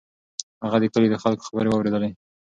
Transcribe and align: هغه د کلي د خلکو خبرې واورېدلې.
هغه 0.63 0.77
د 0.81 0.85
کلي 0.93 1.07
د 1.11 1.15
خلکو 1.23 1.47
خبرې 1.49 1.69
واورېدلې. 1.69 2.09